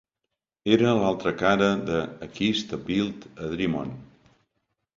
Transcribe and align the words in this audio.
Era 0.77 0.93
l'altra 0.99 1.33
cara 1.41 1.67
de 1.91 1.99
"A 2.29 2.31
Kiss 2.39 2.65
to 2.73 2.81
Build 2.89 3.31
a 3.45 3.53
Dream 3.55 3.79
On". 3.87 3.95